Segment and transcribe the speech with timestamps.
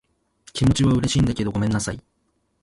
[0.51, 2.01] 気持ちは嬉しいんだけど、ごめんなさい。